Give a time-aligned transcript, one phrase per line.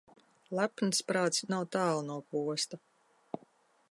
[0.59, 2.83] Lepns prāts nav tālu no posta.